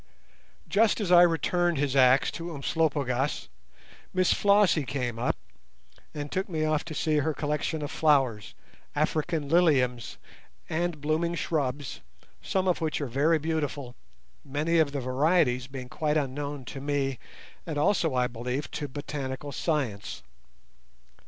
[0.67, 3.49] Just as I returned his axe to Umslopogaas,
[4.15, 5.35] Miss Flossie came up
[6.11, 8.55] and took me off to see her collection of flowers,
[8.95, 10.17] African liliums,
[10.67, 12.01] and blooming shrubs,
[12.41, 13.95] some of which are very beautiful,
[14.43, 17.19] many of the varieties being quite unknown to me
[17.67, 20.23] and also, I believe, to botanical science.